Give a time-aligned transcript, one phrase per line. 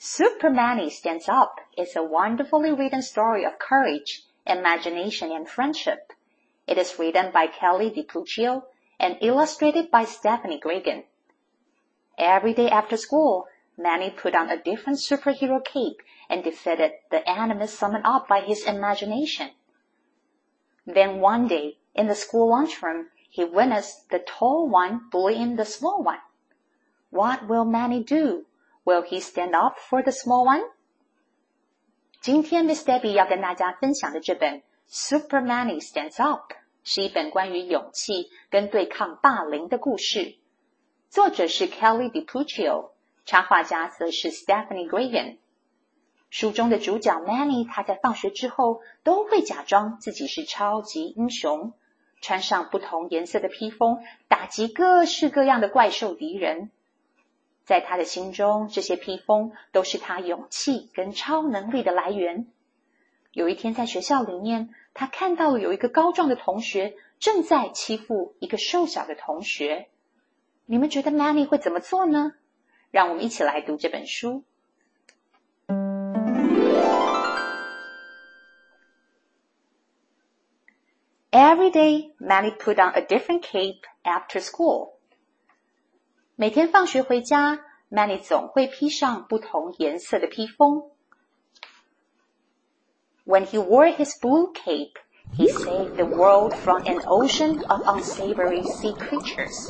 [0.00, 6.12] Super Manny Stands Up is a wonderfully written story of courage, imagination, and friendship.
[6.68, 8.62] It is written by Kelly DiPucchio
[9.00, 11.02] and illustrated by Stephanie Graegin.
[12.16, 17.76] Every day after school, Manny put on a different superhero cape and defeated the enemies
[17.76, 19.50] summoned up by his imagination.
[20.86, 26.04] Then one day, in the school lunchroom, he witnessed the tall one bullying the small
[26.04, 26.20] one.
[27.10, 28.44] What will Manny do?
[28.88, 30.62] Will he stand up for the small one?
[32.22, 36.50] 今天 Miss Debbie 要跟大家分享的这本《Super Manny Stands Up》
[36.84, 40.36] 是一本关于勇气跟对抗霸凌的故事，
[41.10, 42.92] 作者是 Kelly DiPuccio，
[43.26, 45.36] 插画家则是 Stephanie Gregan。
[46.30, 51.74] 书中的主角 Manny，他在放学之后都会假装自己是超级英雄。
[52.22, 56.70] 穿上不同颜色的披风，打击各式各样的怪兽敌人。
[57.68, 62.46] 在他的心中，这些披风都是他勇气跟超能力的来源。
[63.30, 69.88] 有一天，在学校里面，他看到了有一个高壮的同学正在欺负一个瘦小的同学。
[70.64, 72.32] 你们觉得 Manny 会怎么做呢？
[72.90, 74.44] 让我们一起来读这本书。
[81.30, 84.97] Every day, Manny put on a different cape after school.
[86.37, 87.59] 每天放学回家，
[87.91, 90.83] Manny 总会披上不同颜色的披风。
[93.25, 94.93] When he wore his blue cape,
[95.37, 99.69] he saved the world from an ocean of unsavory sea creatures.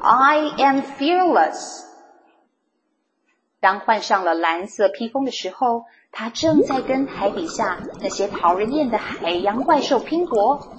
[0.00, 1.84] I am fearless.
[3.60, 10.74] 当换上了蓝色披风的时候，他正在跟海底下那些讨人厌的海洋怪兽拼搏。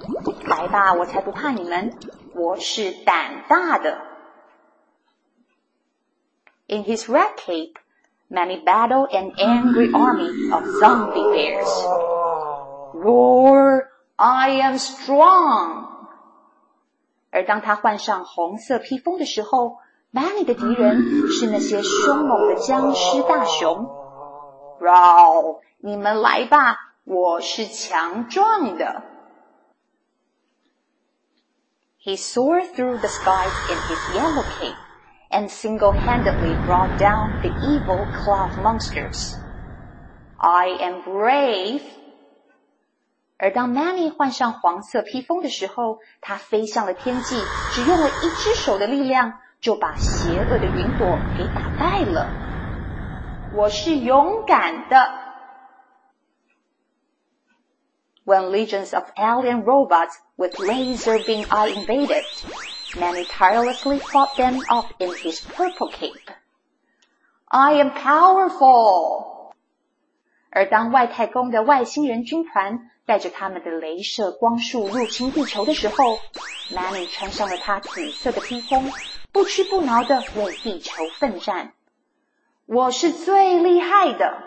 [0.45, 1.97] 来吧，我才不怕你们！
[2.33, 4.08] 我是胆大的。
[6.69, 7.77] In his red cape,
[8.29, 11.67] Manny battled an angry army of zombie bears.
[12.93, 13.89] Roar!
[14.17, 15.85] I am strong.
[17.31, 19.79] 而当他换上红色披风的时候，
[20.13, 23.85] Manny 的敌人是那些凶猛的僵尸大熊。
[24.79, 29.03] Row，你们来吧，我是强壮的。
[32.01, 34.75] He soared through the skies in his yellow cape
[35.29, 39.35] and single-handedly brought down the evil cloud monsters.
[40.37, 41.81] I am brave.
[43.37, 47.39] 而当 Manny 换上黄色披风的时候，他飞向了天际，
[47.73, 49.39] 只用了一只手的力量。
[49.61, 52.29] 就把邪恶的云朵给打败了。
[53.55, 54.95] 我是勇敢的。
[58.25, 62.23] When legions of alien robots with laser beam eye invaded,
[62.95, 66.31] Manny tirelessly fought them off in his purple cape.
[67.47, 69.53] I am powerful.
[70.49, 76.17] 而当外太空的外星人军团带着他们的镭射光束入侵地球的时候，
[76.71, 78.91] Manny 穿上了他紫色的披风，
[79.31, 81.73] 不屈不挠的为地球奋战。
[82.65, 84.43] 我是最厉害的。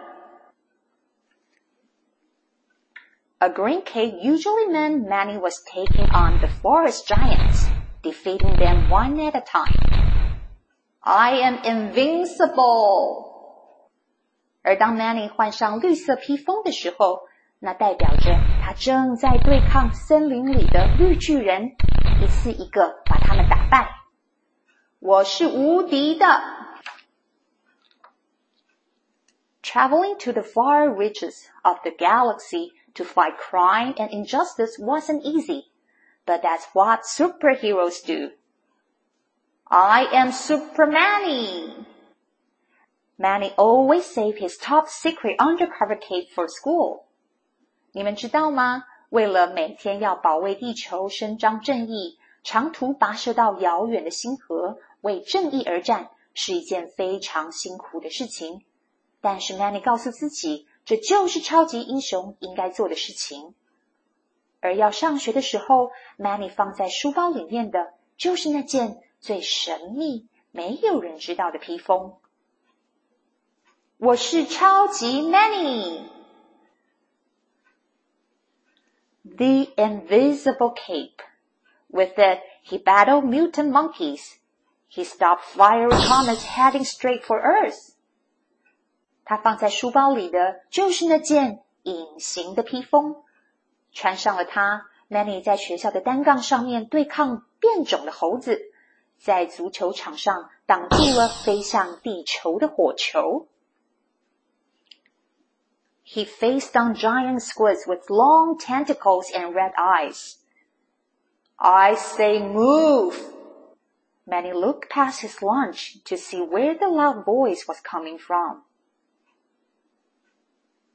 [3.41, 7.69] A green cape usually meant Manny was taking on the forest giants,
[8.03, 9.73] defeating them one at a time.
[11.01, 13.27] I am invincible.
[14.63, 17.21] 而当 Manny 换上绿色披风的时候，
[17.59, 21.77] 那代表着他正在对抗森林里的绿巨人，
[22.23, 23.89] 一次一个把他们打败。
[25.01, 26.27] 我是无敌的。
[29.63, 35.67] Traveling to the far reaches of the galaxy to fight crime and injustice wasn't easy,
[36.25, 38.33] but that's what superheroes do.
[39.65, 41.87] I am Super Manny.
[43.19, 47.05] Manny always saved his top secret undercover cape for school.
[47.93, 48.85] 你们知道吗？
[49.11, 54.79] 为了每天要保卫地球、伸张正义，长途跋涉到遥远的星河。
[55.01, 58.65] 为正义而战是一件非常辛苦的事情，
[59.21, 63.55] 但是 Manny 告诉自己，这就是超级英雄应该做的事情。
[64.64, 72.16] 而要上学的时候，Manny 放在书包里面的就是那件最神秘、没有人知道的披风。
[73.98, 76.04] 我是超级 Manny。
[79.26, 81.20] The invisible cape.
[81.90, 84.38] With it, he battled mutant monkeys.
[84.88, 87.96] He stopped fiery comets heading straight for Earth.
[89.26, 93.24] 他放在书包里的就是那件隐形的披风。
[93.93, 98.61] 穿上了它，Manny 在学校的单杠上面对抗变种的猴子，
[99.19, 103.49] 在足球场上挡住了飞向地球的火球。
[106.05, 110.37] He faced down giant squids with long tentacles and red eyes.
[111.57, 113.15] I say move.
[114.25, 118.63] Manny looked past his lunch to see where the loud voice was coming from.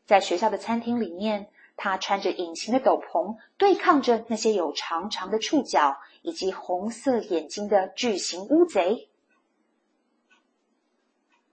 [0.06, 9.09] 在学校的餐厅里面， 他穿着隐形的斗篷，对抗着那些有长长的触角以及红色眼睛的巨型乌贼。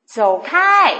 [0.04, 0.96] 走开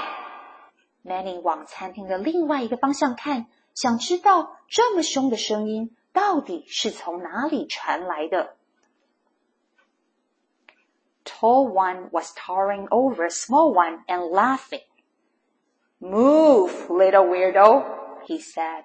[1.04, 8.56] ！Many 往餐厅的另外一个方向看，想知道这么凶的声音到底是从哪里传来的。
[11.24, 14.84] Tall one was towering over a small one and laughing.
[16.00, 17.84] Move, little weirdo,
[18.26, 18.84] he said.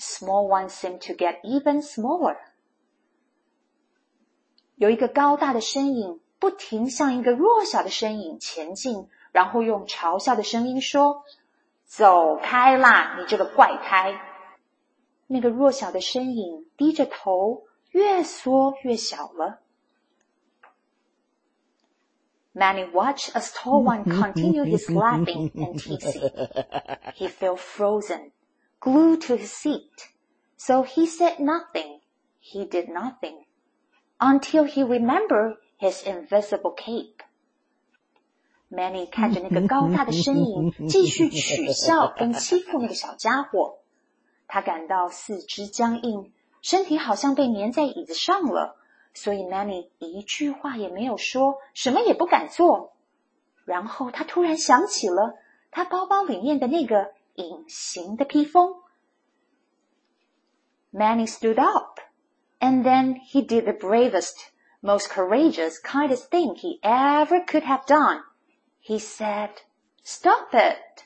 [0.00, 2.36] Small one seemed to get even smaller.
[4.76, 9.08] 有一个高大的身影不停向一个弱小的身影前进。
[9.32, 11.20] 然后用嘲笑的声音说：“
[11.84, 14.18] 走开啦，你这个怪胎！”
[15.28, 19.60] 那个弱小的身影低着头，越缩越小了。
[22.54, 26.30] Manny watched as tall one continued his laughing and teasing.
[27.14, 28.30] He felt frozen,
[28.80, 30.08] glued to his seat.
[30.56, 32.00] So he said nothing.
[32.40, 33.44] He did nothing
[34.18, 37.22] until he remembered his invisible cape.
[38.70, 43.78] Manny 看着那个高大的身影，继续取笑跟欺负那个小家伙。
[44.48, 46.32] 他感到四肢僵硬，
[46.62, 48.76] 身体好像被粘在椅子上了，
[49.12, 52.92] 所以 Manny 一句话也没有说，什么也不敢做。
[53.64, 55.36] 然后他突然想起了
[55.70, 58.82] 他包包里面的那个 隐形的披风。
[60.92, 62.00] Manny stood up,
[62.58, 64.34] and then he did the bravest,
[64.80, 68.22] most courageous, kindest thing he ever could have done.
[68.82, 69.50] He said,
[70.02, 71.04] "Stop it."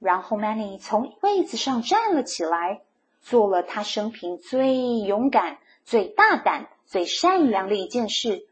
[0.00, 2.82] 然后 Manny 从位子上站了起来，
[3.20, 8.48] 做了他生平最勇敢、最大胆、最善良的一件事。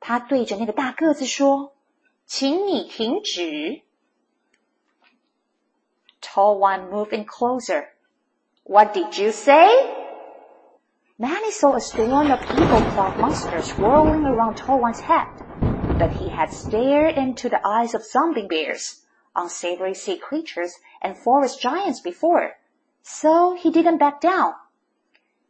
[0.00, 1.72] 他对着那个大个子说：“
[2.26, 3.82] 请你停止。””
[6.37, 7.89] Tall one moving closer.
[8.63, 9.65] What did you say?
[11.17, 15.25] Manny saw a storm of evil cloud monsters whirling around Tall one's head
[15.97, 19.01] but he had stared into the eyes of zombie bears,
[19.35, 22.57] unsavory sea creatures, and forest giants before,
[23.01, 24.53] so he didn't back down.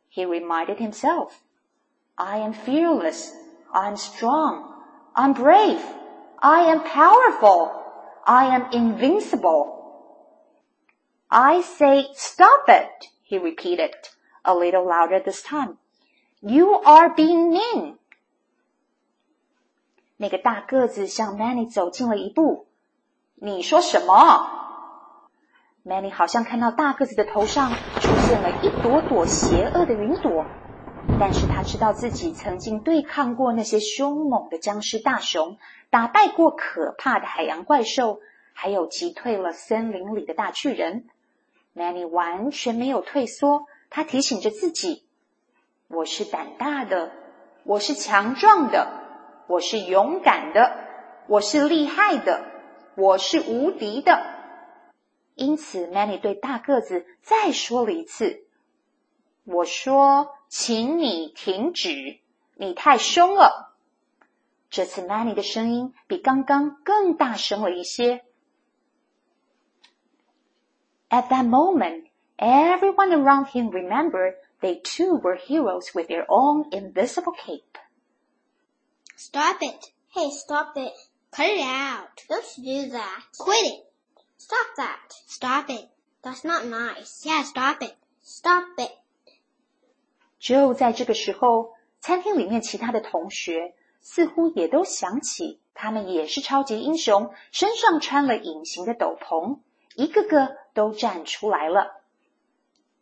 [0.08, 1.44] He reminded himself,
[2.18, 3.36] I am fearless,
[3.74, 4.74] I am strong,
[5.18, 5.84] I'm brave,
[6.42, 7.84] I am powerful,
[8.26, 9.77] I am invincible.
[11.30, 13.92] I say, stop it, he repeated,
[14.46, 15.78] a little louder this time.
[16.40, 17.98] You are being mean.
[20.16, 22.68] 那个大个子向 Manny 走近了一步。
[23.36, 24.50] 你说什么
[25.86, 30.46] ？Manny 好像看到大个子的头上出现了一朵朵邪恶的云朵，
[31.20, 35.58] 但是他知道自己曾经对抗过那些凶猛的僵尸大熊，
[35.90, 38.22] 打败过可怕的海洋怪兽，
[38.54, 41.06] 还有击退了森林里的大巨人。
[41.78, 45.06] Manny 完全没有退缩，他提醒着自己
[45.88, 47.12] ：“我是胆大的，
[47.64, 49.06] 我是强壮的。”
[49.50, 50.76] 我是勇敢的，
[51.30, 52.44] 我是厉害的，
[52.98, 54.22] 我是无敌的。
[55.36, 58.44] 因此，Manny 对大个子再说了一次
[59.48, 62.20] ：“我说，请你停止，
[62.56, 63.74] 你太凶了。”
[64.70, 68.26] 这次，Manny 的声音比刚刚更大声了一些。
[71.11, 72.05] At that moment,
[72.39, 77.79] everyone around him remembered they too were heroes with their own invisible cape.
[79.17, 79.93] Stop it.
[80.15, 80.93] Hey, stop it.
[81.31, 82.23] Cut it out.
[82.29, 83.23] Don't do that.
[83.39, 83.85] Quit it.
[84.37, 85.15] Stop that.
[85.27, 85.89] Stop it.
[86.23, 87.25] That's not nice.
[87.25, 87.95] Yeah, stop it.
[88.23, 88.91] Stop it.
[90.39, 99.61] 就在这个时候，餐厅里面其他的同学似乎也都想起，他们也是超级英雄，身上穿了隐形的斗篷，
[99.95, 102.03] 一个个 都站出来了。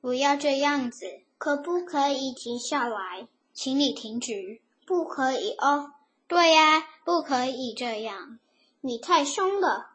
[0.00, 1.07] 不要这样子，
[1.38, 3.28] 可不可以停下来？
[3.52, 5.92] 请你停止，不可以哦。
[6.26, 8.38] 对呀，不可以这样。
[8.80, 9.88] 你太凶了。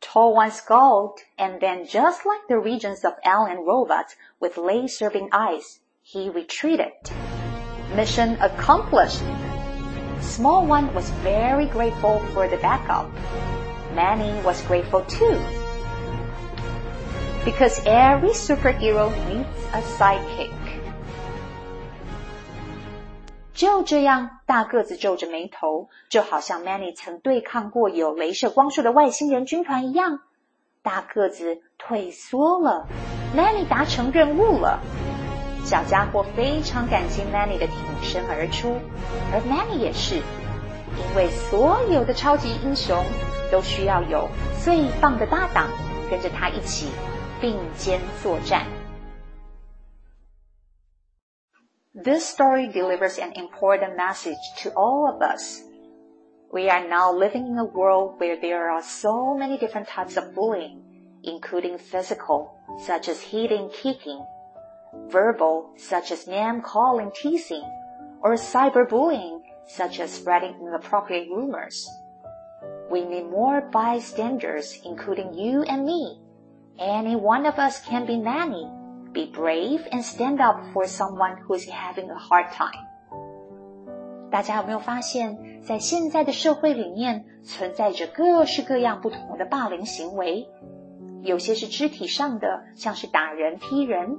[0.00, 5.80] Tall one scolded, and then just like the regions of alien robots with laser-beam eyes,
[6.02, 6.92] he retreated.
[7.94, 9.20] Mission accomplished.
[10.22, 13.06] Small one was very grateful for the backup.
[13.94, 15.38] Manny was grateful too.
[17.44, 20.50] Because every superhero needs a sidekick.
[23.54, 30.20] 就这样，大个子皱着眉头，就好像 Manny 曾对抗过有镭射光束的外星人军团一样。
[30.82, 32.86] 大个子退缩了，
[33.34, 34.80] Manny 达成任务了。
[35.64, 38.76] 小家伙非常感激 Manny 的挺身而出，
[39.32, 43.02] 而 Manny 也是，因为所有的超级英雄
[43.50, 44.28] 都需要有
[44.62, 45.68] 最棒的搭档，
[46.10, 46.88] 跟着他一起
[47.40, 48.66] 并肩作战。
[51.94, 55.62] This story delivers an important message to all of us.
[56.52, 60.34] We are now living in a world where there are so many different types of
[60.34, 60.82] bullying,
[61.22, 64.24] including physical, such as hitting, kicking,
[65.08, 67.64] verbal, such as name calling, teasing,
[68.22, 71.88] or cyberbullying, such as spreading inappropriate rumors.
[72.91, 76.19] We need more bystanders, including you and me.
[76.77, 78.67] Any one of us can be Manny
[79.13, 82.85] be brave and stand up for someone who is having a hard time.
[84.29, 90.49] 大家有没有发现，在现在的社会里面，存在着各式各样不同的霸凌行为？
[91.21, 94.17] 有些是肢体上的，像是打人、踢人；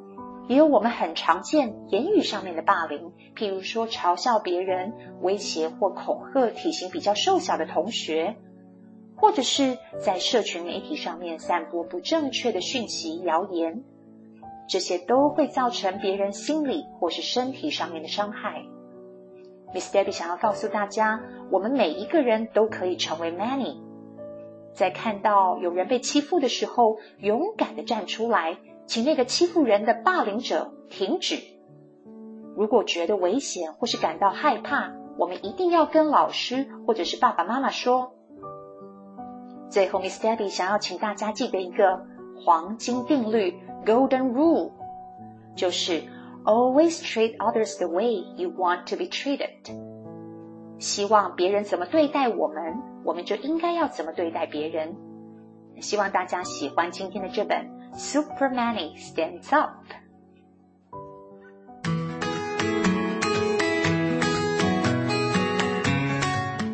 [0.49, 8.37] 也有我们很常见言语上面的霸凌，譬如说嘲笑别人、威胁或恐吓体型比较瘦小的同学，
[9.23, 13.85] 或者是在社群媒体上面散播不正确的讯息、谣言。
[14.69, 18.65] 这些都会造成别人心理或是身体上面的伤害。
[19.73, 21.21] Miss Debbie 想要告诉大家，
[21.53, 23.77] 我们每一个人都可以成为 Many，
[24.75, 31.39] 在看到有人被欺负的时候，勇敢的站出来，请那个欺负人的霸凌者停止。
[32.57, 38.15] 如果觉得危险或是感到害怕，我们一定要跟老师或者是爸爸妈妈说。
[39.73, 42.05] 最后，Miss Debbie 想要请大家记得一个
[42.45, 44.71] 黄金定律 （Golden Rule），
[45.57, 46.03] 就是
[46.45, 49.49] Always treat others the way you want to be treated”。
[50.79, 54.95] 希望别人怎么对待我们，我们就应该要怎么对待别人。
[55.81, 59.71] 希望大家喜欢今天的这本《Super Manny Stands Up》。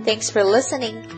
[0.04, 1.17] Thanks for listening.